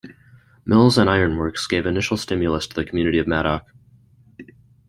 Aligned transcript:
Mills 0.65 0.97
and 0.97 1.07
ironworks 1.07 1.67
gave 1.67 1.85
initial 1.85 2.17
stimulus 2.17 2.65
to 2.65 2.73
the 2.75 2.83
community 2.83 3.19
of 3.19 3.27
Madoc. 3.27 3.67